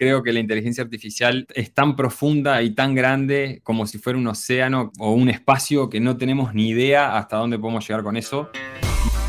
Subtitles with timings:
[0.00, 4.26] creo que la inteligencia artificial es tan profunda y tan grande como si fuera un
[4.28, 8.48] océano o un espacio que no tenemos ni idea hasta dónde podemos llegar con eso.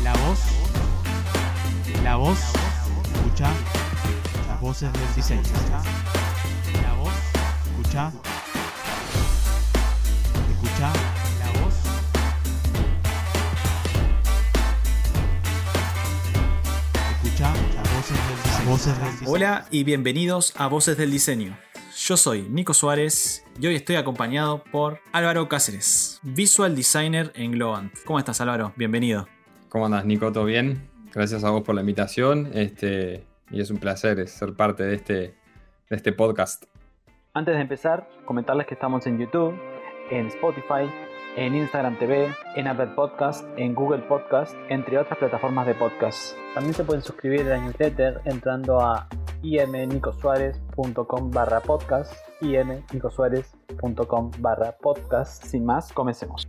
[0.02, 0.40] La voz,
[2.02, 2.38] la voz,
[3.14, 3.50] escucha
[4.48, 5.42] las voces del diseño.
[6.82, 7.12] La voz,
[7.66, 8.10] escucha,
[18.64, 19.28] voces del.
[19.28, 21.56] Hola y bienvenidos a Voces del Diseño.
[21.96, 27.92] Yo soy Nico Suárez y hoy estoy acompañado por Álvaro Cáceres, Visual Designer en Globant.
[28.04, 28.72] ¿Cómo estás Álvaro?
[28.76, 29.26] Bienvenido.
[29.68, 30.32] ¿Cómo andas, Nico?
[30.32, 30.88] ¿Todo bien?
[31.12, 32.50] Gracias a vos por la invitación.
[32.54, 36.64] Este, y es un placer ser parte de este, de este podcast.
[37.34, 39.54] Antes de empezar, comentarles que estamos en YouTube,
[40.10, 40.90] en Spotify,
[41.36, 46.36] en Instagram TV, en Apple Podcast, en Google Podcast, entre otras plataformas de podcast.
[46.54, 49.08] También se pueden suscribir a la newsletter entrando a
[49.42, 55.44] imnicosuárez.com barra podcast, imnicosuárez.com barra podcast.
[55.44, 56.46] Sin más, comencemos.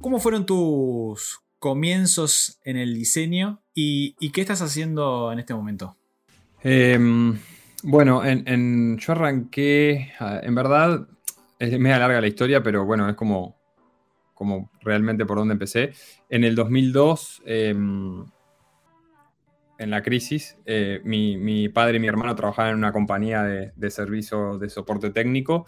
[0.00, 5.96] ¿Cómo fueron tus comienzos en el diseño y, y qué estás haciendo en este momento?
[6.62, 7.38] Em,
[7.82, 11.06] bueno, en, en- yo arranqué, ah, en verdad,
[11.58, 13.61] es media larga la historia, pero bueno, es como,
[14.42, 15.92] como realmente por donde empecé.
[16.28, 18.24] En el 2002, em,
[19.78, 24.58] en la crisis, eh, mi, padre y mi hermano trabajaban en una compañía de, servicio
[24.58, 25.64] de soporte técnico.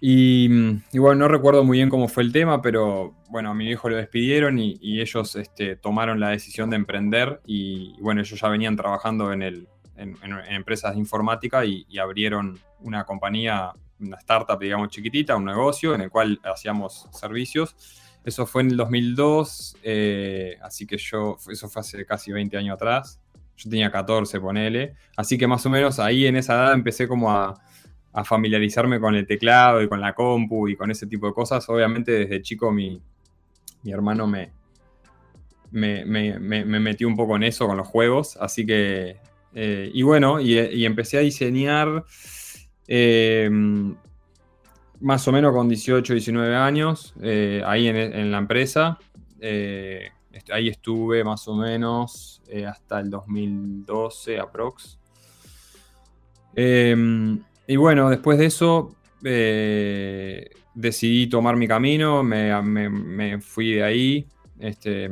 [0.00, 0.48] Y,
[0.92, 3.88] y bueno, no recuerdo muy bien cómo fue el tema, pero bueno, a mi viejo
[3.88, 7.40] lo despidieron y, ellos este, tomaron la decisión de emprender.
[7.46, 12.58] Y, bueno, ellos ya venían trabajando en, el, en, en- empresas de informática y abrieron
[12.80, 17.76] una compañía, una startup, digamos, chiquitita, un negocio en el cual hacíamos servicios.
[18.24, 22.74] Eso fue en el 2002, eh, así que yo, eso fue hace casi 20 años
[22.74, 23.18] atrás.
[23.56, 24.94] Yo tenía 14, ponele.
[25.16, 27.60] Así que más o menos ahí en esa edad empecé como a,
[28.12, 31.68] a familiarizarme con el teclado y con la compu y con ese tipo de cosas.
[31.68, 33.00] Obviamente desde chico mi,
[33.82, 34.52] mi hermano me,
[35.70, 38.36] me, me- me- me metió un poco en eso, con los juegos.
[38.40, 39.16] Así que,
[39.54, 42.04] eh, y bueno, y, y empecé a diseñar
[42.90, 43.48] eh,
[45.00, 48.98] más o menos con 18, 19 años, eh, ahí en, la empresa.
[49.40, 50.10] Eh,
[50.52, 54.98] ahí estuve más o menos eh, hasta el 2012 aprox.
[56.54, 56.94] Eh,
[57.66, 58.94] y bueno, después de eso
[60.74, 64.26] decidí tomar mi camino, me, me- me fui de ahí
[64.58, 65.10] este,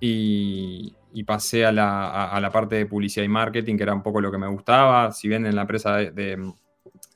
[0.00, 4.02] y, y pasé a la, a- la parte de publicidad y marketing, que era un
[4.02, 5.12] poco lo que me gustaba.
[5.12, 6.52] Si bien en la empresa de, de-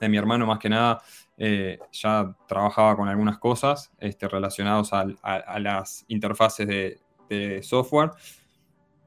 [0.08, 1.00] mi hermano, más que nada,
[1.38, 7.00] eh, ya trabajaba con algunas cosas este, relacionadas a, las interfaces de,
[7.62, 8.10] software,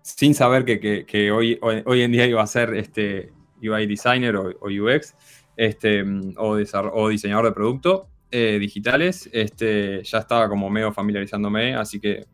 [0.02, 3.32] sin saber que, que- hoy, hoy, en día iba a ser este,
[3.62, 5.16] UI designer o, o UX
[5.56, 6.04] este,
[6.38, 6.58] o,
[6.94, 9.30] o diseñador de producto eh, digitales.
[9.32, 12.26] Este, ya estaba como medio familiarizándome, así que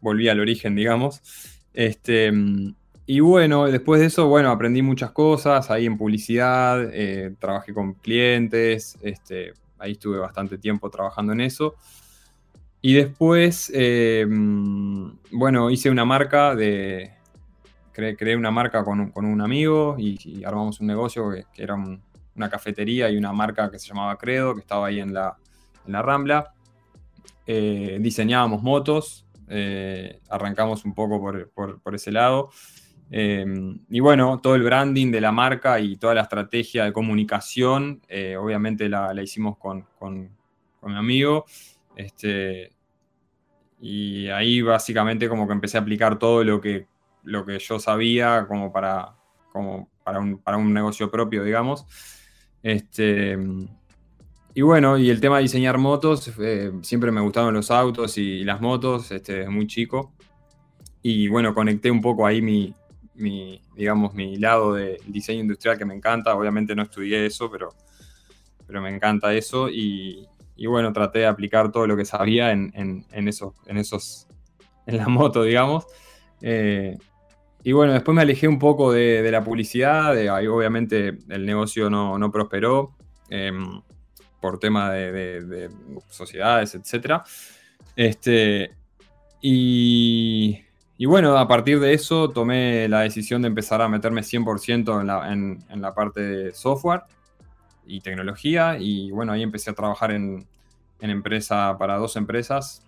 [0.00, 1.20] volví al origen, digamos.
[1.72, 2.32] Este,
[3.06, 7.94] y bueno, después de eso, bueno, aprendí muchas cosas ahí en publicidad, eh, trabajé con
[7.94, 11.74] clientes, este, ahí estuve bastante tiempo trabajando en eso.
[12.82, 14.26] Y después, eh,
[15.30, 17.12] bueno, hice una marca de...
[17.92, 22.00] Creé, creé una marca con un, amigo y, y armamos un negocio que, era un-
[22.36, 25.36] una cafetería y una marca que se llamaba Credo, que estaba ahí en la,
[25.86, 26.54] en la Rambla.
[27.46, 31.50] Eh, diseñábamos motos, eh, arrancamos un poco por,
[31.80, 32.50] por- ese lado.
[33.10, 33.44] Eh,
[33.90, 38.36] y bueno, todo el branding de la marca y toda la estrategia de comunicación, eh,
[38.36, 40.30] obviamente la, la hicimos con, con-
[40.80, 41.44] con mi amigo.
[41.96, 42.72] Este,
[43.80, 46.86] y ahí básicamente como que empecé a aplicar todo lo que,
[47.24, 49.14] lo que yo sabía como para,
[49.52, 51.86] como para, un, para un negocio propio, digamos.
[52.62, 53.38] Este,
[54.54, 58.44] y bueno, y el tema de diseñar motos, eh, siempre me gustaron los autos y,
[58.44, 60.12] las motos este, desde muy chico.
[61.02, 62.74] Y bueno, conecté un poco ahí mi,
[63.14, 66.34] mi, digamos, mi lado del diseño industrial que me encanta.
[66.34, 67.70] Obviamente no estudié eso, pero,
[68.66, 69.68] pero me encanta eso.
[69.68, 70.26] Y,
[70.56, 74.26] y bueno, traté de aplicar todo lo que sabía en, en, en esos, en esos,
[74.86, 75.86] en la moto, digamos.
[76.42, 76.98] Eh,
[77.62, 81.44] y bueno, después me alejé un poco de, de la publicidad, de, ahí obviamente el
[81.44, 82.96] negocio no, no prosperó
[83.28, 83.82] em,
[84.40, 85.70] por tema de, de- de
[86.08, 87.22] sociedades, etc.
[87.96, 88.70] Este,
[89.40, 90.60] y,
[90.98, 95.06] y bueno, a partir de eso tomé la decisión de empezar a meterme 100% en
[95.06, 97.02] la, en, la parte de software
[97.86, 98.76] y tecnología.
[98.78, 100.46] Y bueno, ahí empecé a trabajar en,
[101.00, 102.82] en empresa para dos empresas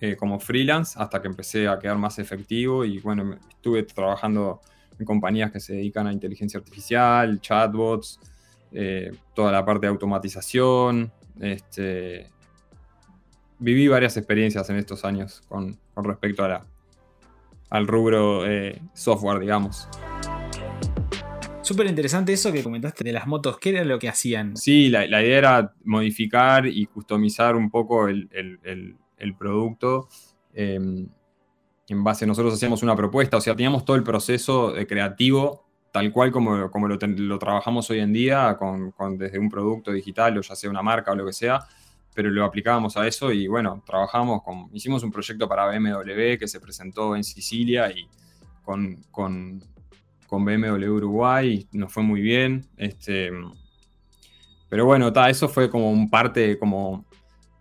[0.00, 4.60] eh, como freelance hasta que empecé a quedar más efectivo y bueno, estuve trabajando
[4.98, 8.18] en compañías que se dedican a inteligencia artificial, chatbots,
[8.74, 11.12] eh, toda la parte de automatización.
[11.40, 12.30] Este,
[13.58, 16.66] viví varias experiencias en estos años con, respecto a la,
[17.70, 19.88] al rubro eh, software, digamos.
[21.62, 23.58] Súper interesante eso que comentaste de las motos.
[23.58, 24.56] ¿Qué era lo que hacían?
[24.56, 28.28] Sí, la, idea era modificar y customizar un poco el,
[29.38, 30.08] producto.
[30.54, 31.08] Em,
[31.88, 36.32] en base, nosotros hacíamos una propuesta, o sea, teníamos todo el proceso creativo tal cual
[36.32, 40.70] como, como lo, trabajamos hoy en día, con, desde un producto digital o ya sea
[40.70, 41.60] una marca o lo que sea,
[42.14, 46.48] pero lo aplicábamos a eso y bueno, trabajamos con, hicimos un proyecto para BMW que
[46.48, 48.08] se presentó en Sicilia y
[48.64, 49.62] con, con,
[50.26, 52.66] con BMW Uruguay, nos fue muy bien.
[52.78, 53.30] Este,
[54.70, 57.04] pero bueno, eso fue como un parte, como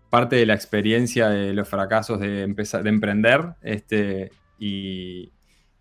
[0.09, 3.55] parte de la experiencia de los fracasos de, empezar, de emprender.
[3.61, 5.31] Este, y,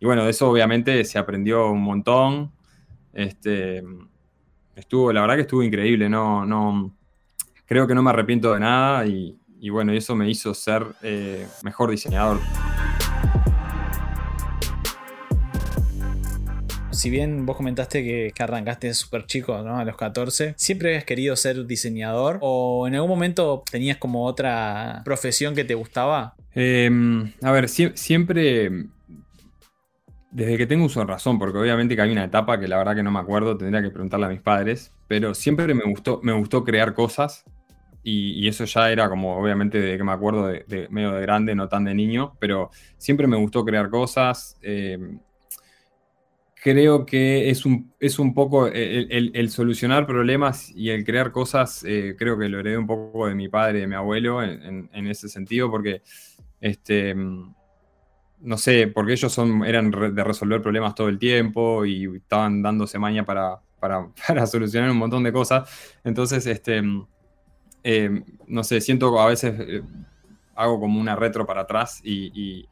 [0.01, 2.51] y bueno, de eso obviamente se aprendió un montón.
[3.13, 3.83] Este,
[4.75, 6.91] estuvo, la verdad que estuvo increíble, no, no,
[7.67, 9.37] creo que no me arrepiento de nada y,
[9.69, 12.41] bueno, eso me hizo ser eh, mejor diseñador.
[16.91, 19.79] Si bien vos comentaste que, arrancaste súper chico, ¿no?
[19.79, 22.39] A los 14, ¿siempre habías querido ser diseñador?
[22.41, 26.35] ¿O en algún momento tenías como otra profesión que te gustaba?
[26.55, 28.89] Em, a ver, siempre
[30.31, 32.95] desde que tengo uso de razón, porque obviamente que hay una etapa que la verdad
[32.95, 36.33] que no me acuerdo, tendría que preguntarle a mis padres, pero siempre me gustó, me
[36.33, 37.45] gustó crear cosas
[38.03, 41.69] y, eso ya era como, obviamente, de que me acuerdo de, medio de grande, no
[41.69, 44.57] tan de niño, pero siempre me gustó crear cosas.
[44.63, 45.19] Eh,
[46.55, 52.15] creo que es un, es un poco el, solucionar problemas y el crear cosas, eh,
[52.19, 55.07] creo que lo heredé un poco de mi padre y de mi abuelo en, en
[55.07, 56.03] ese sentido, porque
[56.61, 57.15] este
[58.41, 62.99] no sé, porque ellos son, eran de resolver problemas todo el tiempo y estaban dándose
[62.99, 64.11] maña para, para,
[64.47, 65.69] solucionar un montón de cosas.
[66.05, 66.83] Entonces, este,
[67.85, 69.83] eh, no sé, siento a veces eh,
[70.55, 72.67] hago como una retro para atrás y,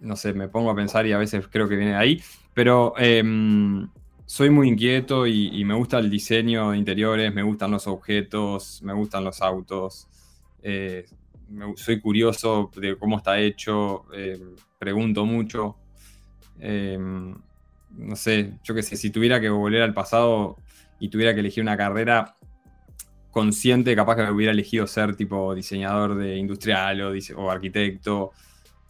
[0.00, 2.22] no sé, me pongo a pensar y a veces creo que viene de ahí,
[2.54, 3.88] pero em,
[4.26, 8.92] soy muy inquieto y, me gusta el diseño de interiores, me gustan los objetos, me
[8.92, 10.06] gustan los autos.
[10.62, 11.06] Eh,
[11.76, 14.38] soy curioso de cómo está hecho, eh,
[14.78, 15.76] pregunto mucho.
[16.58, 17.34] Em,
[17.90, 20.56] no sé, yo qué sé, si tuviera que volver al pasado
[21.00, 22.36] y tuviera que elegir una carrera
[23.30, 28.32] consciente, capaz que hubiera elegido ser tipo diseñador de industrial o, o arquitecto.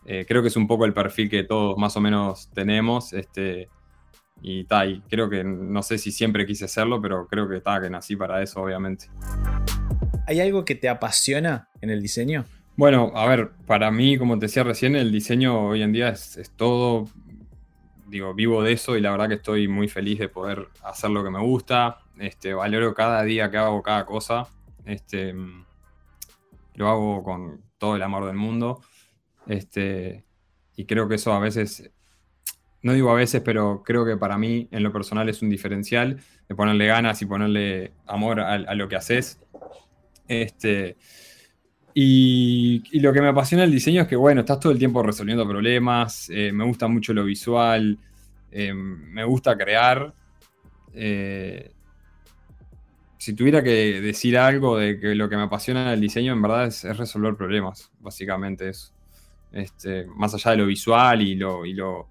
[0.04, 3.12] Eh, creo que es un poco el perfil que todos más o menos tenemos.
[3.12, 3.68] Este,
[4.40, 7.90] y tal, creo que no sé si siempre quise hacerlo, pero creo que está, que
[7.90, 9.06] nací para eso, obviamente.
[10.26, 12.44] ¿Hay algo que te apasiona en el diseño?
[12.76, 16.52] Bueno, a ver, para mí, como te decía recién, el diseño hoy en día es,
[16.54, 17.08] todo.
[18.06, 21.24] Digo, vivo de eso y la verdad que estoy muy feliz de poder hacer lo
[21.24, 21.98] que me gusta.
[22.18, 24.46] Este, valoro cada día que hago cada cosa.
[24.84, 25.34] Este,
[26.74, 28.80] lo hago con todo el amor del mundo.
[29.48, 30.24] Este,
[30.76, 31.90] y creo que eso a veces,
[32.82, 36.20] no digo a veces, pero creo que para mí en lo personal es un diferencial
[36.48, 39.40] de ponerle ganas y ponerle amor a, lo que haces.
[40.28, 40.96] Este,
[41.94, 45.46] y, lo que me apasiona el diseño es que, bueno, estás todo el tiempo resolviendo
[45.48, 47.98] problemas, eh, me gusta mucho lo visual,
[48.52, 50.14] eh, me gusta crear.
[50.94, 51.72] Eh,
[53.18, 56.66] si tuviera que decir algo de que lo que me apasiona el diseño, en verdad
[56.66, 58.92] es, resolver problemas, básicamente eso.
[59.50, 62.08] Este, más allá de lo visual y lo, y lo,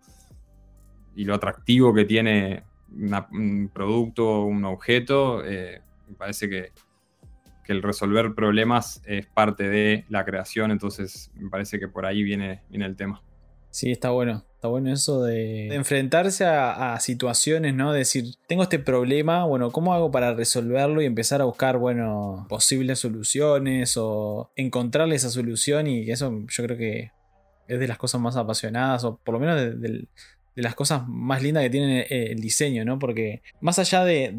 [1.17, 2.63] y lo atractivo que tiene
[3.31, 6.71] un producto, un objeto, me parece que,
[7.65, 12.23] que el resolver problemas es parte de la creación, entonces me parece que por ahí
[12.23, 13.21] viene, viene el tema.
[13.71, 14.45] Sí, está bueno.
[14.55, 17.91] Está bueno eso de, enfrentarse a, situaciones, ¿no?
[17.91, 20.99] De decir, tengo este problema, bueno, ¿cómo hago para resolverlo?
[21.01, 25.85] Y empezar a buscar, bueno, posibles soluciones o encontrarle esa solución.
[25.85, 27.11] Y eso yo creo que
[27.67, 30.07] es de las cosas más apasionadas, o por lo menos de,
[30.61, 32.99] las cosas más lindas que tiene el, diseño, ¿no?
[32.99, 34.31] Porque más allá de,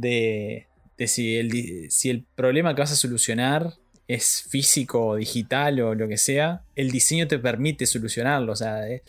[0.99, 3.75] de si el, si el problema que vas a solucionar
[4.09, 8.53] es físico o digital o lo que sea, el diseño te permite solucionarlo.
[8.53, 9.03] O sea, es,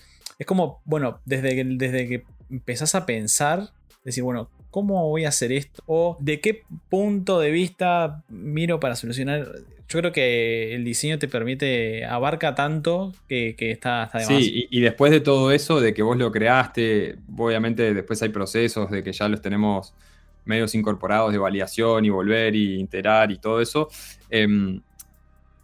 [0.45, 3.71] como, bueno, desde que, desde que empezás a pensar,
[4.03, 5.81] decir, bueno, ¿cómo voy a hacer esto?
[5.87, 9.47] O de qué punto de vista miro para solucionar.
[9.89, 14.77] Yo creo que el diseño te permite, abarca tanto que, está, está de Sí, y,
[14.77, 19.03] y, después de todo eso, de que vos lo creaste, obviamente después hay procesos de
[19.03, 19.95] que ya los tenemos
[20.45, 23.87] medios incorporados de validación y volver y integrar y todo eso,
[24.29, 24.81] em,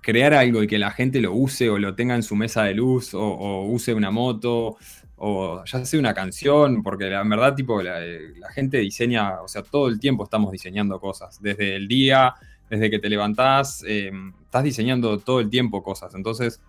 [0.02, 2.76] crear algo y que la gente lo use o lo tenga en su mesa de
[2.76, 4.78] luz o, use una moto
[5.18, 9.64] o ya sea una canción, porque la verdad, tipo, la, la, gente diseña, o sea,
[9.64, 12.36] todo el tiempo estamos diseñando cosas, desde el día,
[12.70, 14.12] desde que te levantás, eh,
[14.44, 16.62] estás diseñando todo el tiempo cosas, entonces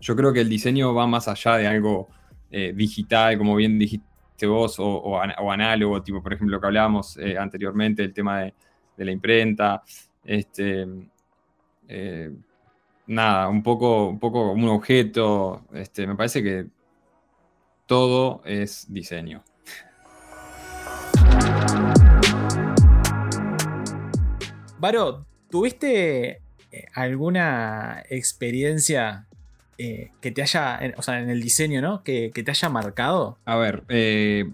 [0.00, 2.08] yo creo que el diseño va más allá de algo
[2.50, 7.16] eh, digital, como bien dijiste vos, o, o, análogo, tipo, por ejemplo, lo que hablábamos
[7.16, 8.54] eh, anteriormente, el tema de,
[8.96, 9.82] de, la imprenta,
[10.22, 10.86] este,
[13.06, 16.66] nada, un poco, un poco un objeto, este, me parece que
[17.86, 19.42] todo es diseño.
[24.78, 26.40] Varo, ¿tuviste
[26.70, 29.26] eh, alguna experiencia
[29.78, 32.02] eh, que te haya, o sea, en el diseño, ¿no?
[32.02, 33.38] Que, te haya marcado.
[33.44, 34.50] A ver, eh,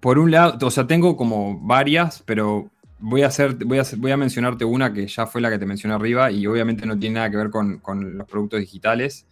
[0.00, 4.10] por un lado, o sea, tengo como varias, pero voy a, hacer, voy, a, voy
[4.10, 7.16] a mencionarte una que ya fue la que te mencioné arriba y obviamente no tiene
[7.16, 9.26] nada que ver con, con los productos digitales.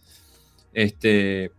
[0.73, 1.51] Este,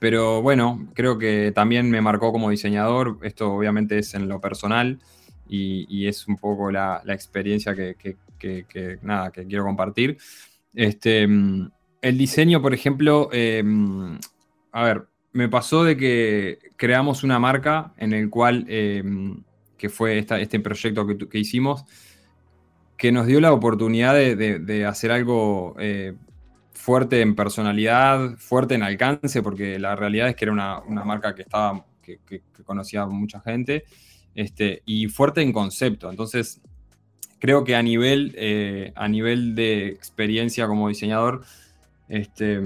[0.00, 3.18] pero bueno, creo que también me marcó como diseñador.
[3.22, 4.98] Esto obviamente es en lo personal
[5.48, 8.16] y, es un poco la, experiencia que,
[9.02, 10.18] nada, que quiero compartir.
[10.74, 13.62] Este, el diseño, por ejemplo, eh,
[14.72, 19.02] a ver, me pasó de que creamos una marca en el cual, eh,
[19.76, 21.84] que fue esta, este proyecto que, hicimos,
[22.96, 26.14] que nos dio la oportunidad de, hacer algo eh,
[26.72, 31.34] fuerte en personalidad, fuerte en alcance, porque la realidad es que era una, una marca
[31.34, 32.20] que estaba, que,
[32.64, 33.84] conocía mucha gente,
[34.34, 36.10] este, y fuerte en concepto.
[36.10, 36.60] Entonces,
[37.38, 41.42] creo que a nivel, eh, a nivel de experiencia como diseñador,
[42.08, 42.60] este,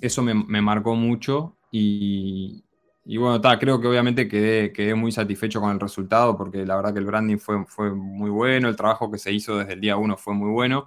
[0.00, 2.64] eso me, me marcó mucho y,
[3.04, 6.92] y bueno, creo que obviamente quedé, quedé, muy satisfecho con el resultado porque la verdad
[6.92, 9.96] que el branding fue, fue muy bueno, el trabajo que se hizo desde el día
[9.96, 10.86] uno fue muy bueno.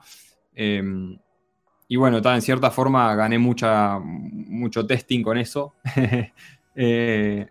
[0.55, 0.84] Eh,
[1.89, 5.75] y bueno, ta, en cierta forma gané mucha, mucho testing con eso.
[6.75, 7.48] eh,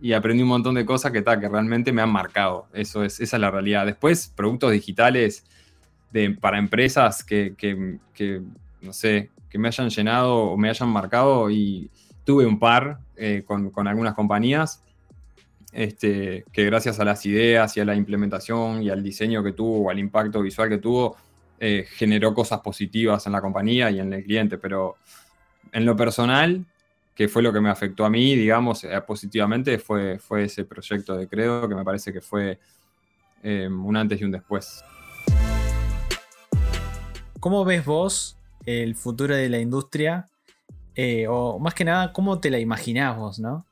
[0.00, 2.66] y aprendí un montón de cosas que, ta, que realmente me han marcado.
[2.72, 3.86] Eso es, esa es la realidad.
[3.86, 5.44] Después, productos digitales
[6.12, 8.42] de, para empresas que, que,
[8.82, 11.90] no sé, que me hayan llenado o me hayan marcado y
[12.24, 14.82] tuve un par eh, con, con, algunas compañías
[15.76, 19.90] este, que gracias a las ideas y a la implementación y al diseño que tuvo,
[19.90, 21.16] al impacto visual que tuvo,
[21.60, 24.96] eh, generó cosas positivas en la compañía y en el cliente, pero
[25.72, 26.64] en lo personal,
[27.16, 31.16] que fue lo que me afectó a mí, digamos, eh, positivamente, fue, fue ese proyecto
[31.16, 32.60] de Credo, que me parece que fue
[33.42, 34.84] eh, un antes y un después.
[37.40, 40.26] ¿Cómo ves vos el futuro de la industria?
[40.94, 43.64] Eh, o más que nada, ¿cómo te la imaginás vos, no?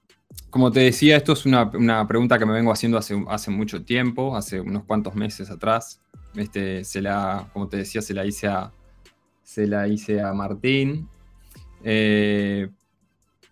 [0.48, 3.84] Como te decía, esto es una, una, pregunta que me vengo haciendo hace, hace mucho
[3.84, 6.00] tiempo, hace unos cuantos meses atrás.
[6.34, 8.72] Este, se la, como te decía, se la hice a,
[9.42, 11.08] se la hice a Martín.
[11.82, 12.68] Eh,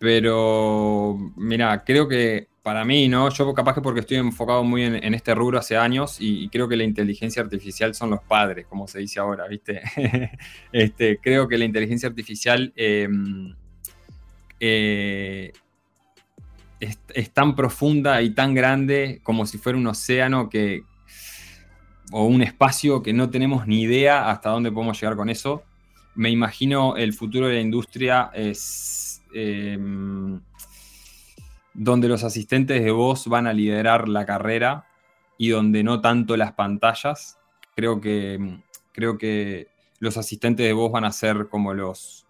[0.03, 3.29] pero, mira, creo que para mí, ¿no?
[3.29, 6.67] Yo capaz que porque estoy enfocado muy en, este rubro hace años y, y, creo
[6.67, 9.81] que la inteligencia artificial son los padres, como se dice ahora, ¿viste?
[10.73, 13.07] este, creo que la inteligencia artificial eh,
[14.59, 15.53] eh,
[16.81, 20.83] es, es, tan profunda y tan grande como si fuera un océano que,
[22.11, 25.63] o un espacio que no tenemos ni idea hasta dónde podemos llegar con eso.
[26.13, 29.12] Me imagino el futuro de la industria es...
[29.33, 29.77] Eh,
[31.73, 34.87] donde los asistentes de voz van a liderar la carrera
[35.37, 37.37] y donde no tanto las pantallas.
[37.75, 38.59] Creo que,
[38.91, 39.67] creo que
[39.99, 42.27] los asistentes de voz van a ser como los,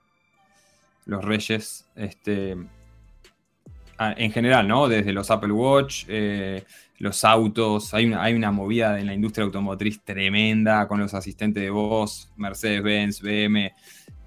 [1.05, 2.55] los reyes este,
[3.99, 4.87] en general, ¿no?
[4.87, 6.63] Desde los Apple Watch, eh,
[6.99, 11.61] los autos, hay una, hay una movida en la industria automotriz tremenda con los asistentes
[11.61, 13.73] de voz, Mercedes-Benz, BM,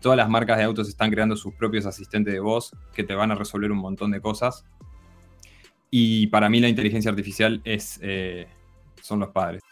[0.00, 3.30] todas las marcas de autos están creando sus propios asistentes de voz que te van
[3.30, 4.64] a resolver un montón de cosas.
[5.90, 8.46] Y para mí la inteligencia artificial es, eh,
[9.00, 9.62] son los padres.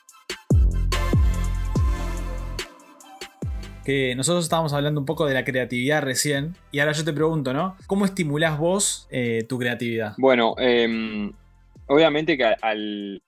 [3.84, 6.56] Que nosotros estábamos hablando un poco de la creatividad recién.
[6.72, 7.76] Y ahora yo te pregunto, ¿no?
[7.86, 10.14] ¿Cómo estimulás vos eh, tu creatividad?
[10.16, 11.30] Bueno, eh,
[11.86, 13.22] obviamente que al,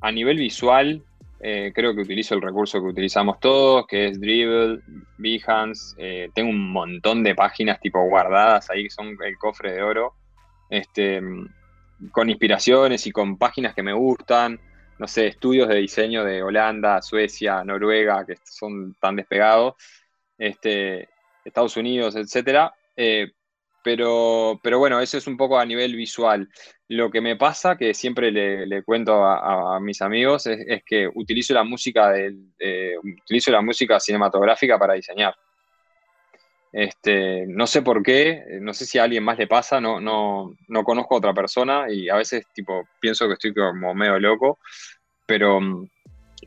[0.00, 1.02] a nivel visual,
[1.40, 4.80] eh, creo que utilizo el recurso que utilizamos todos, que es Dribble,
[5.18, 5.94] Behance.
[5.98, 10.14] Eh, tengo un montón de páginas tipo guardadas ahí que son el cofre de oro.
[10.70, 11.20] Este,
[12.10, 14.58] con inspiraciones y con páginas que me gustan,
[14.98, 19.74] no sé, estudios de diseño de Holanda, Suecia, Noruega, que son tan despegados,
[20.38, 21.08] este,
[21.44, 22.70] Estados Unidos, etc.
[22.96, 23.32] Eh,
[23.86, 26.48] pero, pero bueno, eso es un poco a nivel visual.
[26.88, 30.82] Lo que me pasa, que siempre le, le cuento a, a, mis amigos, es, es,
[30.84, 35.36] que utilizo la música de, eh, utilizo la música cinematográfica para diseñar.
[36.72, 40.56] Este, no sé por qué, no sé si a alguien más le pasa, no, no,
[40.66, 44.58] no conozco a otra persona y a veces tipo pienso que estoy como medio loco,
[45.26, 45.88] pero mm,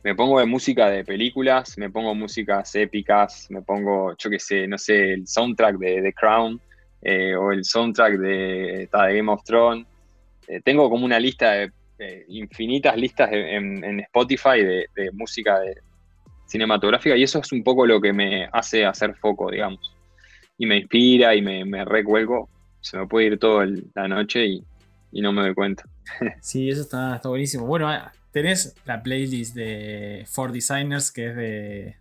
[0.04, 4.66] me pongo de música de películas, me pongo músicas épicas, me pongo, yo qué sé,
[4.68, 6.60] no sé, el soundtrack de The Crown
[7.02, 9.86] eh, o el soundtrack de, Game of Thrones.
[10.48, 11.72] Eh, tengo como una lista de
[12.28, 15.60] infinitas listas en, Spotify de, música
[16.46, 20.00] cinematográfica y eso es un poco lo que me hace hacer foco, digamos
[20.60, 22.50] y me inspira y me, recuelgo,
[22.82, 24.62] se me puede ir toda la noche y,
[25.22, 25.84] no me doy cuenta.
[26.42, 27.64] Sí, eso está, está buenísimo.
[27.64, 31.36] Bueno, ah, tenés la playlist de For Designers que es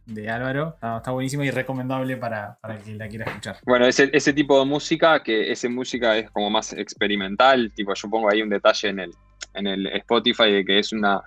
[0.06, 0.76] de, Álvaro.
[0.76, 3.58] Está, buenísimo y recomendable para, para quien la quiera escuchar.
[3.66, 8.10] Bueno, ese, ese tipo de música, que esa música es como más experimental, tipo yo
[8.10, 9.12] pongo ahí un detalle en el,
[9.54, 11.22] en el Spotify de que es una,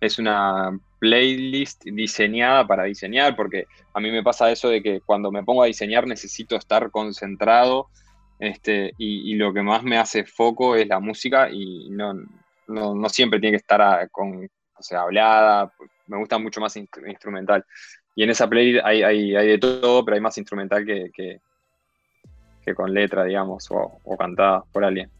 [0.00, 5.30] es una playlist diseñada para diseñar, porque a mí me pasa eso de que cuando
[5.30, 7.88] me pongo a diseñar necesito estar concentrado
[8.38, 12.14] este, y, lo que más me hace foco es la música y no,
[12.68, 15.72] no, siempre tiene que estar con, o sea, hablada,
[16.06, 17.64] me gusta mucho más instrumental.
[18.14, 21.40] Y en esa playlist hay, hay, hay, de todo, pero hay más instrumental que, que,
[22.74, 25.10] con letra, digamos, o, o cantada por alguien.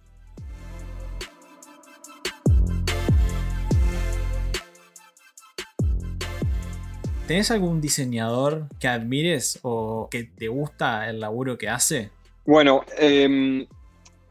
[7.26, 12.10] ¿Tenés algún diseñador que admires o que te gusta el laburo que hace?
[12.46, 13.66] Bueno, em,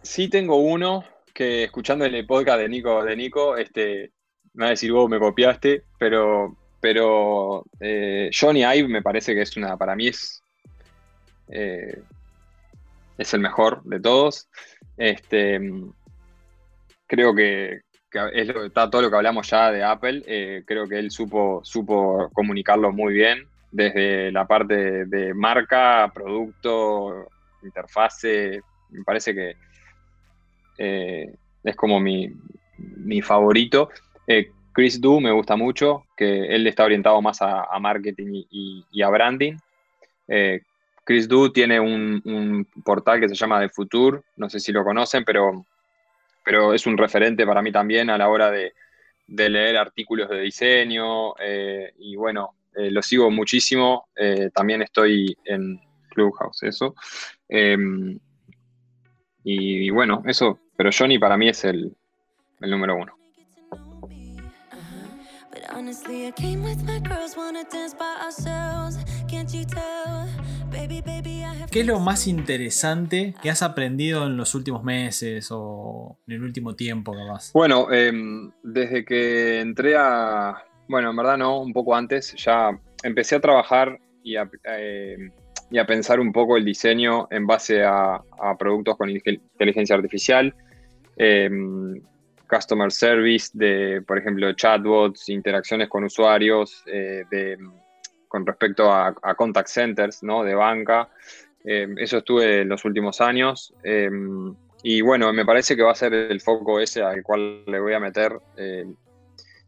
[0.01, 1.03] sí tengo uno
[1.37, 4.11] que escuchando el podcast de Nico, de Nico, este,
[4.55, 9.43] me va a decir vos me copiaste, pero, pero eh, Johnny Ive me parece que
[9.43, 10.41] es una, para mí es,
[11.49, 12.01] eh,
[13.19, 14.49] es el mejor de todos.
[14.97, 15.61] Este,
[17.05, 17.81] creo que,
[18.33, 22.31] es está todo lo que hablamos ya de Apple, eh, creo que él supo, supo
[22.33, 27.27] comunicarlo muy bien, desde la parte de marca, producto,
[27.61, 29.66] interfase, me parece que
[30.77, 32.31] eh, es como mi,
[33.21, 33.89] favorito.
[34.27, 39.09] Eh, Chris Du me gusta mucho, que él está orientado más a, marketing y, a
[39.09, 39.57] branding.
[41.03, 45.23] Chris Du tiene un, portal que se llama The Future, no sé si lo conocen,
[45.23, 45.65] pero
[46.47, 48.71] pero es un referente para mí también a la hora de,
[49.27, 55.77] leer artículos de diseño eh, y bueno, eh, lo sigo muchísimo, eh, también estoy en
[56.09, 56.95] Clubhouse, eso.
[57.49, 58.17] Em,
[59.43, 61.95] y, bueno, eso, pero Johnny para mí es el,
[62.61, 63.17] el número uno.
[71.71, 76.43] ¿Qué es lo más interesante que has aprendido en los últimos meses o en el
[76.43, 77.51] último tiempo, capaz?
[77.53, 80.63] Bueno, em, desde que entré a.
[80.87, 82.71] Bueno, en verdad no, un poco antes, ya
[83.03, 85.31] empecé a trabajar y a, em,
[85.85, 88.21] pensar un poco el diseño en base a,
[88.57, 90.55] productos con inteligencia artificial.
[91.17, 92.01] Em,
[92.49, 97.57] customer service, de, por ejemplo, chatbots, interacciones con usuarios, eh, de
[98.27, 100.43] con respecto a, contact centers, ¿no?
[100.43, 101.09] De banca.
[101.63, 103.73] Eh, eso estuve en los últimos años.
[103.83, 104.09] Eh,
[104.83, 107.93] y bueno, me parece que va a ser el foco ese al cual le voy
[107.93, 108.85] a meter eh,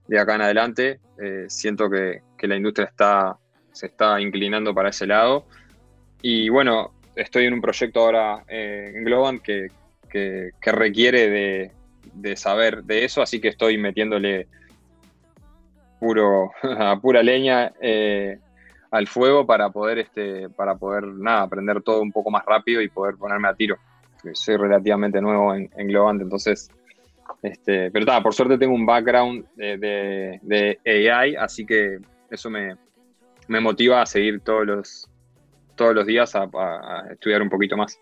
[0.08, 1.00] de acá en adelante.
[1.48, 3.38] siento que, la industria está,
[3.72, 5.46] se está inclinando para ese lado.
[6.22, 9.68] Y bueno, estoy en un proyecto ahora en Globant que,
[10.62, 11.72] requiere
[12.14, 14.48] de, saber de eso, así que estoy metiéndole
[16.00, 17.74] puro, a pura leña
[18.92, 22.90] al fuego para poder, este, para poder, nada, aprender todo un poco más rápido y
[22.90, 23.78] poder ponerme a tiro.
[24.34, 25.90] Soy relativamente nuevo en, en
[26.22, 26.70] entonces,
[27.42, 32.76] este, pero nada, por suerte tengo un background de, de, AI, así que eso me,
[33.48, 35.10] motiva a seguir todos los,
[35.76, 36.50] todos los días a
[37.12, 38.00] estudiar un poquito más.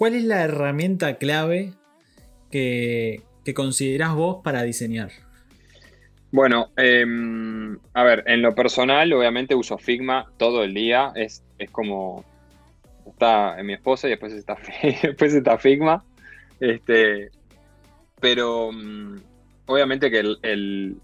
[0.00, 1.74] ¿Cuál es la herramienta clave
[2.50, 5.10] que, que considerás vos para diseñar?
[6.32, 11.12] Bueno, em, a ver, en lo personal, obviamente uso Figma todo el día.
[11.14, 12.24] Es, es como.
[13.08, 16.02] Está en mi esposa y después está, después está Figma.
[16.60, 17.28] Este,
[18.22, 19.16] pero mm,
[19.66, 20.96] obviamente que el,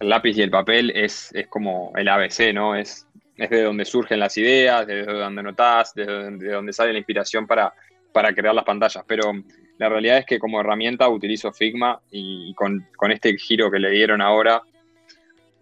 [0.00, 2.74] lápiz y el papel es, es, como el ABC, ¿no?
[2.74, 3.06] Es,
[3.40, 7.72] es de donde surgen las ideas, de donde notas, de donde, sale la inspiración para,
[8.12, 9.02] para crear las pantallas.
[9.06, 9.32] Pero
[9.78, 14.20] la realidad es que como herramienta utilizo Figma y con, este giro que le dieron
[14.20, 14.60] ahora,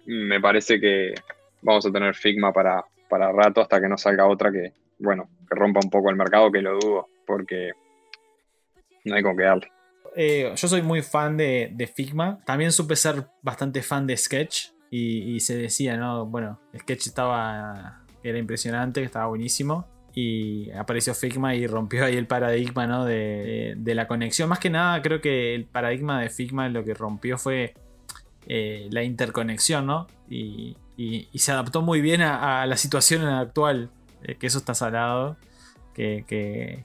[0.07, 1.15] me parece que
[1.63, 5.55] vamos a tener Figma para, para rato hasta que no salga otra que, bueno, que
[5.55, 7.71] rompa un poco el mercado, que lo dudo, porque
[9.05, 9.71] no hay con qué darle.
[10.17, 12.41] eh, yo soy muy fan de, de Figma.
[12.45, 14.73] También supe ser bastante fan de Sketch.
[14.91, 16.27] Y, se decía, ¿no?
[16.27, 18.05] Bueno, Sketch estaba.
[18.23, 19.87] Era impresionante, estaba buenísimo.
[20.15, 23.05] Y apareció Figma y rompió ahí el paradigma, ¿no?
[23.05, 24.49] De, de la conexión.
[24.49, 27.75] Más que nada, creo que el paradigma de Figma lo que rompió fue
[28.47, 30.07] eh, la interconexión, ¿no?
[30.29, 33.91] Y, y- se adaptó muy bien a, a la situación actual.
[34.23, 35.37] eh, que eso está salado.
[35.95, 36.85] Que, que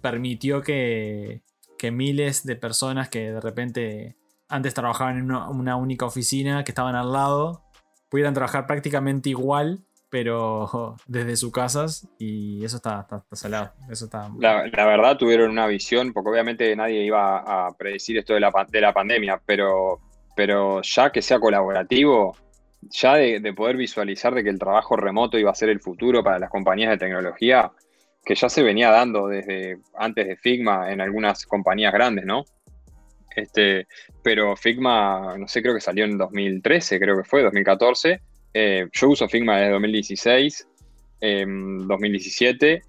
[0.00, 1.42] permitió que,
[1.78, 4.16] que miles de personas que de repente
[4.48, 7.62] antes trabajaban en una, una única oficina, que estaban al lado,
[8.08, 9.80] pudieran trabajar prácticamente igual,
[10.10, 12.08] pero desde sus casas.
[12.18, 13.72] Y eso está, está, está salado.
[13.90, 14.30] Eso está.
[14.38, 18.52] La, la verdad tuvieron una visión, porque obviamente nadie iba a predecir esto de la,
[18.68, 20.00] de la pandemia, pero,
[20.34, 22.36] pero ya que sea colaborativo,
[22.82, 26.22] ya de, de poder visualizar de que el trabajo remoto iba a ser el futuro
[26.22, 27.72] para las compañías de tecnología,
[28.24, 32.44] que ya se venía dando desde antes de Figma en algunas compañías grandes, ¿no?
[33.38, 33.86] Este,
[34.22, 38.20] pero Figma, no sé, creo que salió en 2013, creo que fue, 2014.
[38.52, 40.66] Eh, yo uso Figma desde 2016,
[41.20, 42.82] em, 2017,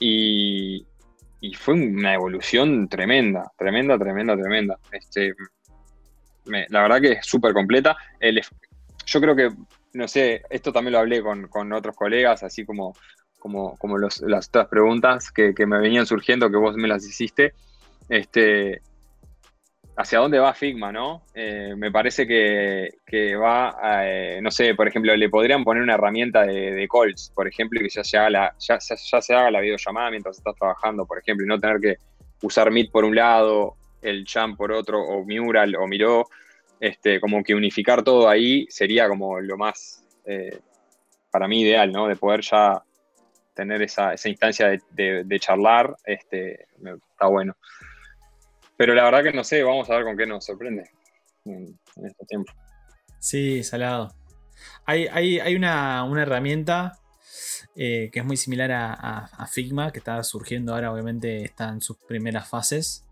[0.00, 0.84] y,
[1.40, 4.78] y fue una evolución tremenda, tremenda, tremenda, tremenda.
[4.90, 5.34] Este,
[6.46, 7.96] me- la verdad que es súper completa.
[8.18, 8.40] El
[9.06, 9.50] yo creo que,
[9.92, 12.96] no sé, esto también lo hablé con, con otros colegas, así como,
[13.38, 17.06] como, como los- las otras preguntas que, que me venían surgiendo, que vos me las
[17.06, 17.52] hiciste.
[18.08, 18.82] Este,
[19.96, 21.22] hacia dónde va Figma, ¿no?
[21.34, 25.82] Eh, me parece que, que va, a, eh, no sé, por ejemplo, le podrían poner
[25.82, 29.50] una herramienta de, calls, por ejemplo, y que ya se, haga la, ya, se haga
[29.50, 31.96] la videollamada mientras estás trabajando, por ejemplo, y no tener que
[32.42, 36.26] usar Meet por un lado, el Jam por otro, o Mural o Miro,
[36.80, 40.58] este, como que unificar todo ahí sería como lo más, eh,
[41.30, 42.06] para mí, ideal, ¿no?
[42.08, 42.82] De poder ya
[43.54, 46.66] tener esa, esa instancia de, de- de charlar, este,
[47.12, 47.54] está bueno.
[48.76, 50.90] Pero la verdad que no sé, vamos a ver con qué nos sorprende
[51.44, 52.52] en, este tiempo.
[53.20, 54.14] Sí, salado.
[54.86, 56.98] Hay, hay, hay una, una herramienta
[57.76, 61.80] eh, que es muy similar a, a- Figma, que está surgiendo ahora, obviamente está en
[61.80, 63.04] sus primeras fases,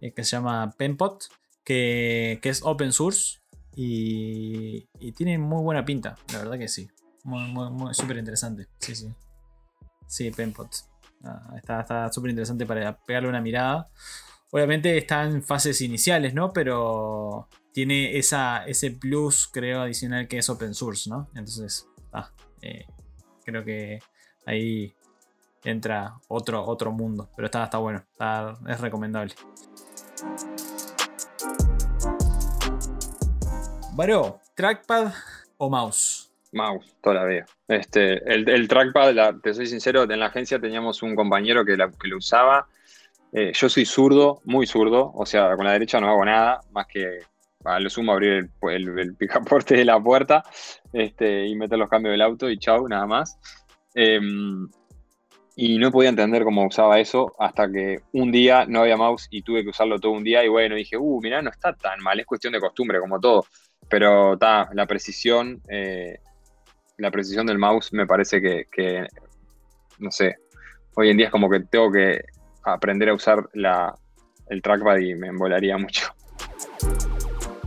[0.00, 1.24] eh, que se llama Penpot,
[1.64, 3.40] que, que es open source
[3.74, 6.88] y, tiene muy buena pinta, la verdad que sí.
[7.24, 8.66] Muy, muy, muy- súper interesante.
[8.78, 9.08] Sí, sí.
[10.06, 10.70] Sí, Penpot.
[11.22, 13.86] Ah, está está súper interesante para pegarle una mirada.
[14.52, 16.52] Obviamente está en fases iniciales, ¿no?
[16.52, 21.28] Pero tiene ese plus, creo, adicional que es open source, ¿no?
[21.36, 22.86] Entonces, ah, eh,
[23.44, 24.00] creo que
[24.46, 24.92] ahí
[25.62, 27.30] entra otro, otro mundo.
[27.36, 29.34] Pero está, está bueno, está- es recomendable.
[33.94, 35.12] Varo, ¿trackpad
[35.58, 36.32] o mouse?
[36.52, 37.46] Mouse, toda la vida.
[37.68, 41.90] Este, el, el trackpad, te soy sincero, en la agencia teníamos un compañero que, la-
[41.92, 42.66] que lo usaba.
[43.32, 46.86] Eh, yo soy zurdo, muy zurdo, o sea, con la derecha no hago nada, más
[46.86, 47.20] que
[47.64, 50.42] a lo sumo abrir el, el- picaporte de la puerta
[50.92, 53.38] este, y meter los cambios del auto y chau, nada más.
[53.94, 54.68] Em,
[55.56, 59.42] y no podía entender cómo usaba eso hasta que un día no había mouse y
[59.42, 62.18] tuve que usarlo todo un día y bueno, dije, uh, mirá, no está tan mal,
[62.18, 63.44] es cuestión de costumbre como todo.
[63.88, 66.18] Pero está, la precisión, eh,
[66.96, 69.06] la precisión del mouse me parece que,
[69.98, 70.36] no sé,
[70.94, 72.20] hoy en día es como que tengo que
[72.62, 73.94] aprender a usar la,
[74.48, 76.12] el trackpad y me embolaría mucho.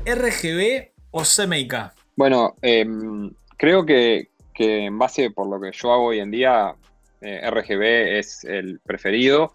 [0.06, 1.75] ¿RGB o CMYK?
[2.15, 6.75] Bueno, em, creo que, que en base por lo que yo hago hoy en día,
[7.21, 9.53] eh, RGB es el preferido,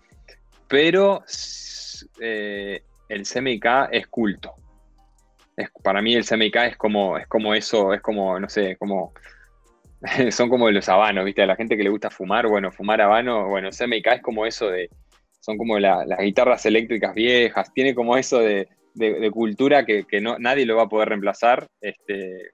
[0.67, 1.23] pero
[2.21, 4.55] eh, el CMYK es culto.
[5.57, 9.13] Es- para mí el CMYK es como, es como eso, es como, no sé, como
[10.31, 11.43] son como los habanos, ¿viste?
[11.43, 14.69] A la gente que le gusta fumar, bueno, fumar habano, bueno, CMYK es como eso
[14.71, 14.89] de,
[15.49, 20.05] son como la- las guitarras eléctricas viejas, tiene como eso de, de- de cultura que,
[20.05, 21.67] que no, nadie lo va a poder reemplazar.
[21.81, 22.51] Este,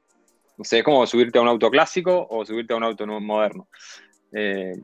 [0.56, 3.66] no sé, es como subirte a un auto clásico o subirte a un auto moderno.
[4.32, 4.74] Eh,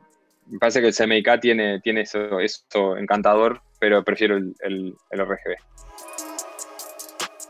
[0.47, 5.21] me parece que el CMYK tiene, tiene eso, eso encantador, pero prefiero el, el- el
[5.21, 5.55] RGB.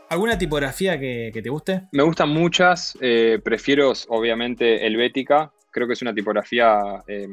[0.09, 1.87] ¿Alguna tipografía que, que te guste?
[1.91, 7.27] Me gustan muchas, eh, prefiero obviamente Helvética, creo que es una tipografía eh,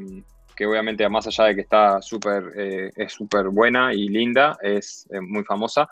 [0.58, 5.06] que obviamente más allá de que está súper, eh, es súper buena y linda, es
[5.12, 5.88] eh, muy famosa.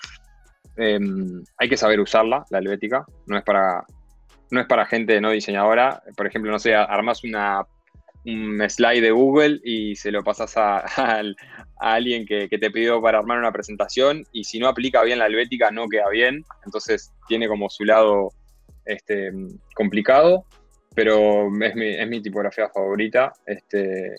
[0.76, 0.98] Eh,
[1.56, 3.84] hay que saber usarla, la Helvética, no es para,
[4.50, 7.64] no es para gente no diseñadora, por ejemplo, no sé, armas una,
[8.24, 11.22] un slide de Google y se lo pasas a
[11.78, 15.26] alguien que, que te pidió para armar una presentación y si no aplica bien la
[15.26, 18.30] helvética no queda bien, entonces tiene como su lado
[18.84, 19.30] este,
[19.76, 20.44] complicado,
[20.96, 24.16] pero es mi, es mi tipografía favorita, este,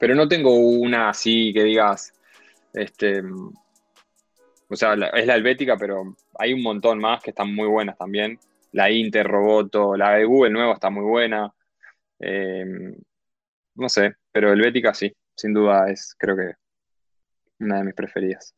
[0.00, 2.14] pero no tengo una así que digas,
[2.72, 3.22] este,
[4.68, 8.38] O sea, es la helvética, pero hay un montón más que están muy buenas también.
[8.72, 11.52] La Inter, Roboto, la de Google nueva está muy buena.
[12.20, 12.64] Eh,
[13.74, 16.52] no sé, pero helvética sí, sin duda es, creo que,
[17.60, 18.54] una de mis preferidas.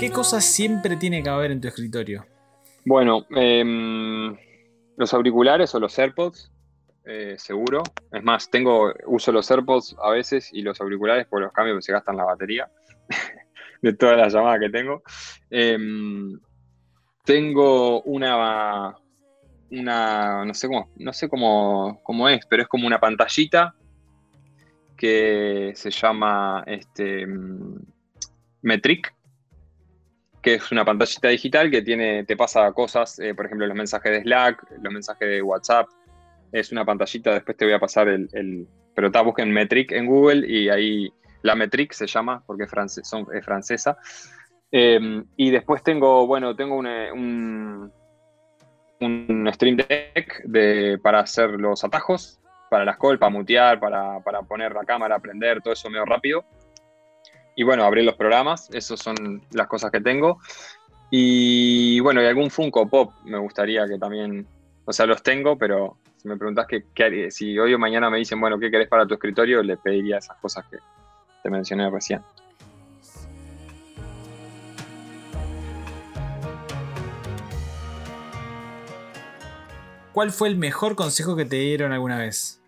[0.00, 2.24] ¿Qué cosas siempre tiene que haber en tu escritorio?
[2.86, 4.34] Bueno, em,
[4.96, 6.50] los auriculares o los AirPods,
[7.04, 7.82] eh, seguro.
[8.10, 11.82] Es más, tengo, uso los AirPods a veces y los auriculares por los cambios que
[11.82, 12.70] se gastan la batería
[13.82, 15.02] de todas las llamadas que tengo.
[15.50, 16.40] Em,
[17.22, 18.96] tengo una,
[19.70, 23.74] una, no sé cómo, no sé cómo, cómo es, pero es como una pantallita
[24.96, 27.82] que se llama este, mm,
[28.62, 29.19] Metric
[30.42, 34.12] que es una pantallita digital que tiene, te pasa cosas, eh, por ejemplo, los mensajes
[34.12, 35.88] de Slack, los mensajes de WhatsApp.
[36.52, 38.66] Es una pantallita, después te voy a pasar el.
[38.94, 42.70] pero está, busquen Metric en Google y ahí la Metric se llama, porque es,
[43.02, 43.96] son- es francesa.
[44.72, 47.92] Eh, y después tengo, bueno, tengo una- un,
[49.00, 54.42] un Stream Deck de, para hacer los atajos, para las call, para mutear, para, para
[54.42, 56.44] poner la cámara, prender, todo eso medio rápido.
[57.56, 60.38] Y bueno, abrir los programas, esas son las cosas que tengo.
[61.10, 64.46] Y bueno, y algún Funko Pop me gustaría que también,
[64.84, 68.40] o sea, los tengo, pero si me preguntás que, si hoy o mañana me dicen,
[68.40, 69.62] bueno, ¿qué querés para tu escritorio?
[69.62, 70.78] Le pediría esas cosas que
[71.42, 72.22] te mencioné recién.
[80.12, 82.60] ¿Cuál fue el mejor consejo que te dieron alguna vez?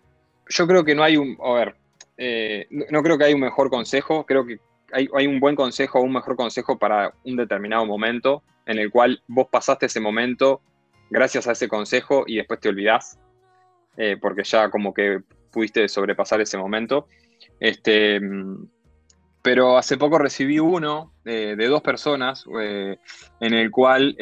[0.49, 1.75] Yo creo que no hay un, a ver,
[2.17, 4.59] eh, no, no creo que hay un mejor consejo, creo que
[4.93, 9.21] hay, un buen consejo o un mejor consejo para un determinado momento en el cual
[9.27, 10.61] vos pasaste ese momento
[11.09, 13.19] gracias a ese consejo y después te olvidás,
[13.97, 17.07] eh, porque ya como que pudiste sobrepasar ese momento.
[17.59, 18.19] Este,
[19.41, 22.97] pero hace poco recibí uno eh, de dos personas eh,
[23.39, 24.15] en el cual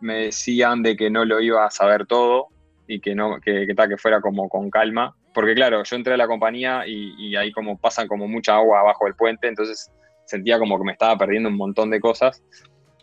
[0.00, 2.48] me decían de que no lo iba a saber todo
[2.86, 6.26] y que no que, que fuera como con calma porque claro yo entré a la
[6.26, 9.92] compañía y, y, ahí como pasan como mucha agua abajo del puente entonces
[10.24, 12.42] sentía como que me estaba perdiendo un montón de cosas.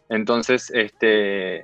[0.10, 1.64] Entonces este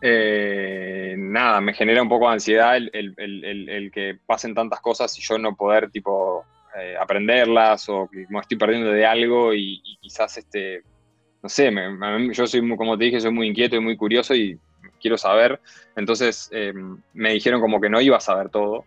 [0.00, 5.36] eh, nada me genera un poco de ansiedad el, que pasen tantas cosas y yo
[5.36, 6.46] no poder tipo
[6.80, 10.80] eh, aprenderlas o que me estoy perdiendo de algo y, quizás este
[11.42, 14.34] no sé me, yo soy muy, como te dije soy muy inquieto y muy curioso
[14.34, 14.58] y
[15.00, 15.60] quiero saber.
[15.96, 16.72] Entonces eh,
[17.14, 18.84] me dijeron como que no iba a saber todo.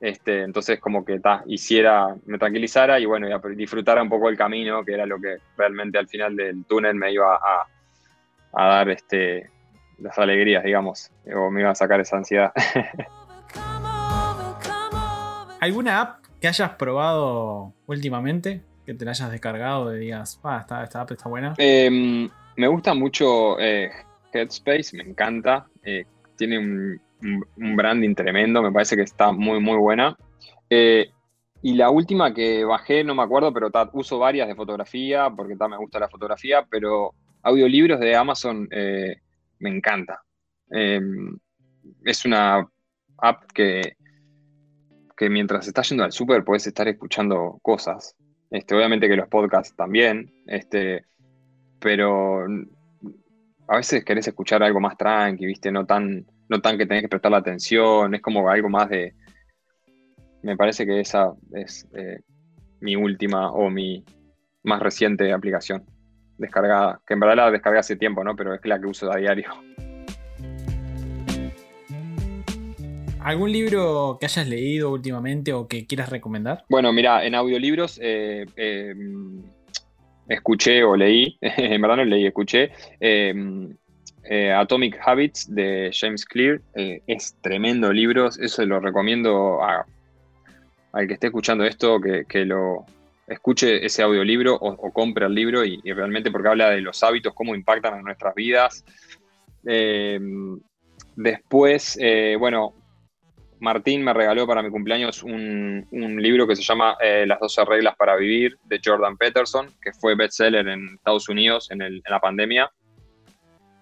[0.00, 4.36] Este, entonces como que ta, hiciera, me tranquilizara y bueno, y disfrutara un poco el
[4.36, 7.66] camino, que era lo que realmente al final del túnel me iba a,
[8.52, 9.50] a dar este,
[9.98, 12.52] las alegrías, digamos, o me iba a sacar esa ansiedad.
[15.60, 18.62] ¿Alguna app que hayas probado últimamente?
[18.84, 21.54] Que te la hayas descargado y digas, ah, esta, esta app está buena.
[21.58, 23.90] Eh, me gusta mucho eh,
[24.36, 25.66] Headspace, me encanta.
[25.82, 26.04] Eh,
[26.36, 27.00] tiene un,
[27.56, 30.16] branding tremendo, me parece que está muy, muy buena.
[30.68, 31.10] Eh,
[31.62, 35.56] y la última que bajé, no me acuerdo, pero ta, uso varias de fotografía, porque
[35.56, 39.16] ta, me gusta la fotografía, pero audiolibros de Amazon eh,
[39.58, 40.22] me encanta.
[40.70, 41.38] Em,
[42.04, 42.68] es una
[43.18, 43.96] app que,
[45.16, 48.14] que mientras estás yendo al súper puedes estar escuchando cosas.
[48.50, 51.04] Este, obviamente que los podcasts también, este,
[51.80, 52.46] pero
[53.68, 55.70] a veces querés escuchar algo más tranqui, ¿viste?
[55.70, 59.14] No tan, no tan que tenés que prestar la atención, es como algo más de...
[60.42, 62.20] Me parece que esa es eh,
[62.80, 64.04] mi última o mi
[64.62, 65.84] más reciente aplicación
[66.38, 68.36] descargada, que en verdad la descargué hace tiempo, ¿no?
[68.36, 69.50] Pero es la que uso a diario.
[73.20, 76.64] ¿Algún libro que hayas leído últimamente o que quieras recomendar?
[76.68, 78.94] Bueno, mira, en audiolibros eh, eh,
[80.28, 82.70] escuché o leí, en verdad no leí, escuché
[84.28, 86.60] eh, Atomic Habits de James Clear.
[86.74, 89.86] Eh, es tremendo libro, eso lo recomiendo a,
[90.92, 92.84] al que esté escuchando esto, que, que lo
[93.28, 97.02] escuche ese audiolibro o, o compre el libro y, y, realmente porque habla de los
[97.02, 98.84] hábitos, cómo impactan en nuestras vidas.
[99.64, 100.20] Eh,
[101.16, 101.98] después,
[102.38, 102.74] bueno,
[103.60, 107.96] Martín me regaló para mi cumpleaños un, libro que se llama eh, Las 12 reglas
[107.96, 112.20] para vivir de Jordan Peterson, que fue bestseller en Estados Unidos en, el, en la
[112.20, 112.70] pandemia.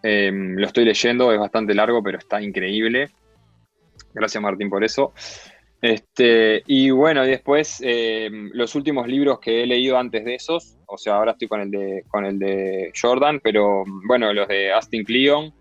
[0.03, 3.11] Eh, lo estoy leyendo, es bastante largo, pero está increíble.
[4.13, 5.13] Gracias Martín por eso.
[5.81, 10.97] Este, y bueno, después eh, los últimos libros que he leído antes de esos, o
[10.97, 15.05] sea, ahora estoy con el de, con el de Jordan, pero bueno, los de Austin
[15.05, 15.53] Kleon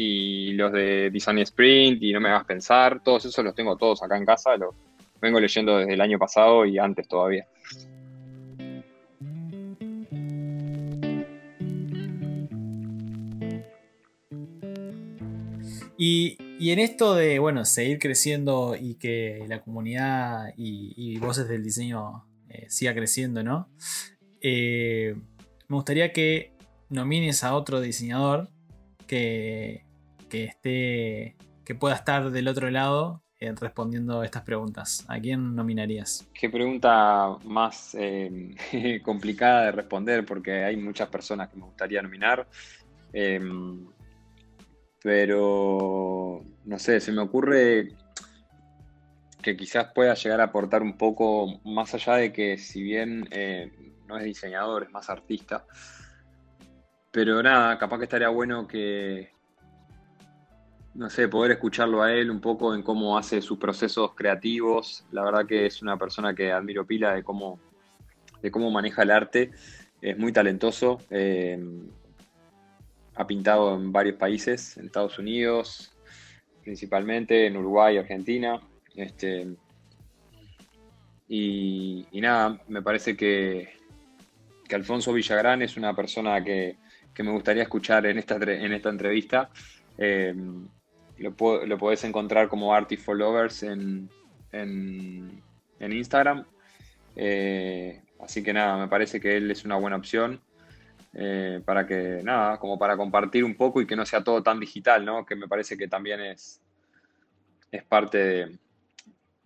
[0.00, 4.00] y los de Design Sprint y No me hagas pensar, todos esos los tengo todos
[4.00, 4.72] acá en casa, los
[5.20, 7.48] vengo leyendo desde el año pasado y antes todavía.
[16.00, 22.24] Y, en esto de, bueno, seguir creciendo y que la comunidad y, voces del diseño
[22.48, 23.68] eh, siga creciendo, ¿no?
[24.40, 25.16] Eh,
[25.66, 26.52] me gustaría que
[26.88, 28.48] nomines a otro diseñador
[29.08, 29.87] que,
[30.32, 35.04] esté, que pueda estar del otro lado eh, respondiendo estas preguntas.
[35.08, 36.28] ¿A quién nominarías?
[36.34, 37.96] Qué pregunta más
[39.02, 42.46] complicada de responder porque hay muchas personas que me gustaría nominar.
[45.02, 47.92] Pero, no sé, se me ocurre
[49.42, 53.70] que quizás pueda llegar a aportar un poco más allá de que si bien eh,
[54.06, 55.64] no es diseñador, es más artista.
[57.10, 59.30] Pero nada, capaz que estaría bueno que,
[60.98, 65.04] no sé, poder escucharlo a él un poco en cómo hace sus procesos creativos.
[65.12, 67.60] La verdad que es una persona que admiro pila de cómo,
[68.42, 69.52] de cómo maneja el arte.
[70.02, 70.98] Es muy talentoso.
[71.10, 71.56] Eh,
[73.14, 75.92] ha pintado en varios países, en Estados Unidos,
[76.64, 78.60] principalmente, en Uruguay, Argentina.
[78.96, 79.54] Este,
[81.28, 83.68] y, nada, me parece que,
[84.72, 86.76] Alfonso Villagrán es una persona que,
[87.18, 89.50] me gustaría escuchar en esta, en esta entrevista.
[89.96, 90.34] Eh,
[91.18, 94.08] lo, podés encontrar como Artist for Lovers en,
[94.52, 95.42] en,
[95.80, 96.44] Instagram.
[97.16, 100.40] Eh, así que nada, me parece que él es una buena opción.
[101.14, 104.60] Eh, para que, nada, como para compartir un poco y que no sea todo tan
[104.60, 105.24] digital, ¿no?
[105.24, 106.60] Que me parece que también es,
[107.72, 108.58] es parte de,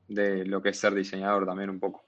[0.09, 2.05] de lo que es ser diseñador también un poco.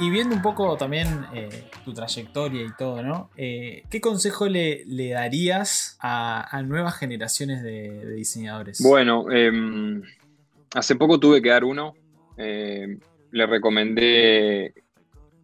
[0.00, 3.30] Y viendo un poco también eh, tu trayectoria y todo, ¿no?
[3.36, 8.82] Eh, ¿Qué consejo le, darías a, nuevas generaciones de, diseñadores?
[8.82, 10.02] Bueno, em,
[10.74, 11.94] hace poco tuve que dar uno.
[12.36, 12.98] Em,
[13.30, 14.74] le recomendé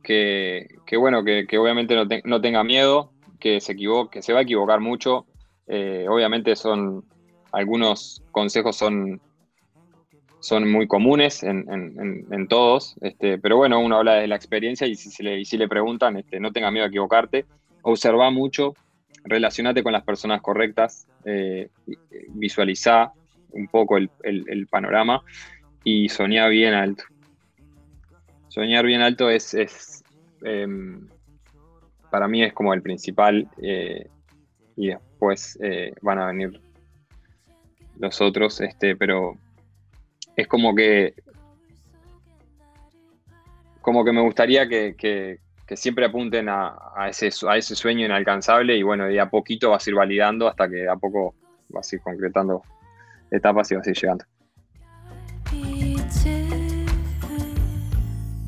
[0.02, 4.80] que, bueno, que, obviamente no, tenga miedo, que se equivoque, que se va a equivocar
[4.80, 5.26] mucho.
[5.68, 7.04] Eh, obviamente son
[7.52, 9.20] algunos consejos son
[10.40, 15.22] son muy comunes en, todos, este, pero bueno, uno habla de la experiencia y si,
[15.22, 17.44] le, preguntan, este, no tenga miedo a equivocarte,
[17.82, 18.74] observa mucho,
[19.24, 21.68] relacionate con las personas correctas, eh,
[22.30, 23.12] visualiza
[23.52, 25.22] un poco el, panorama
[25.84, 27.04] y soñar bien alto.
[28.48, 29.54] Soñar bien alto es,
[30.42, 31.06] em,
[32.10, 34.08] para mí es como el principal eh,
[34.76, 36.60] y después eh, van a venir
[37.98, 39.36] los otros, este, pero
[40.40, 41.14] es como que
[43.80, 45.38] como que me gustaría que,
[45.74, 46.74] siempre apunten a,
[47.08, 50.68] ese, a ese sueño inalcanzable y bueno, de a poquito vas a ir validando hasta
[50.68, 51.34] que de a poco
[51.68, 52.62] vas a ir concretando
[53.30, 54.24] etapas y vas a ir llegando.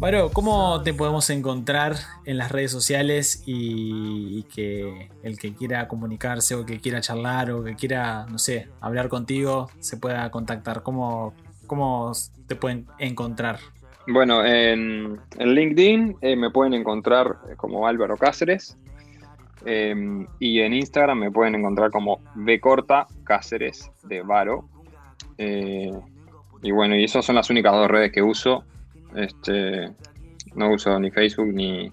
[0.03, 6.57] Bueno, ¿cómo te podemos encontrar en las redes sociales y, que el que quiera comunicarse
[6.57, 10.83] o que quiera charlar o que quiera, no sé, hablar contigo se pueda contactar?
[10.83, 11.35] ¿Cómo,
[11.67, 12.13] ¿Cómo
[12.47, 13.59] te pueden encontrar?
[14.09, 18.77] Bueno, en, LinkedIn eh, me pueden encontrar como Álvaro Cáceres.
[19.65, 22.61] Em, y en Instagram me pueden encontrar como B
[23.25, 24.69] Cáceres de Varo.
[25.39, 25.93] Eh,
[26.63, 28.65] y bueno, y esas son las únicas dos redes que uso.
[29.15, 29.93] Este,
[30.55, 31.91] no uso ni Facebook ni,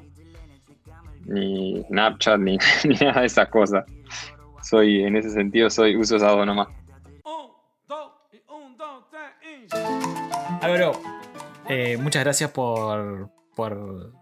[1.26, 2.58] ni Snapchat ni,
[3.02, 3.86] nada de esas cosas.
[4.64, 6.68] Soy, en ese sentido, soy, uso esas dos nomás.
[10.70, 10.92] Álvaro,
[11.68, 14.14] eh, muchas gracias por, por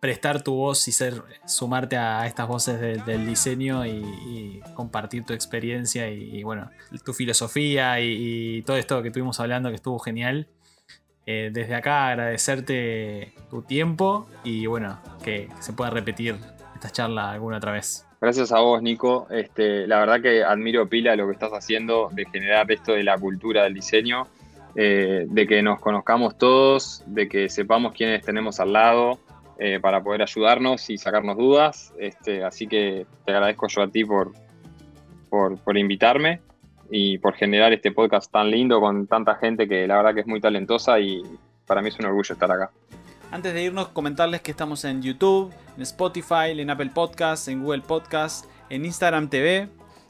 [0.00, 6.10] prestar tu voz y ser, sumarte a estas voces del diseño y, compartir tu experiencia
[6.10, 6.70] y, bueno,
[7.04, 10.48] tu filosofía y, todo esto que estuvimos hablando que estuvo genial.
[11.24, 16.34] Eh, desde acá agradecerte tu tiempo y bueno, que se pueda repetir
[16.74, 18.04] esta charla alguna otra vez.
[18.20, 19.28] Gracias a vos, Nico.
[19.30, 23.16] Este, la verdad que admiro pila lo que estás haciendo de generar esto de la
[23.16, 24.26] cultura del diseño,
[24.76, 29.18] eh, de que nos conozcamos todos, de que sepamos quiénes tenemos al lado
[29.58, 31.92] eh, para poder ayudarnos y sacarnos dudas.
[31.98, 34.32] Este, así que te agradezco yo a ti por,
[35.28, 36.40] por, por invitarme
[36.90, 40.26] y por generar este podcast tan lindo con tanta gente que la verdad que es
[40.26, 41.22] muy talentosa y
[41.66, 42.70] para mí es un orgullo estar acá.
[43.30, 47.82] Antes de irnos, comentarles que estamos en YouTube, en Spotify, en Apple Podcasts, en Google
[47.82, 49.68] Podcasts, en Instagram TV.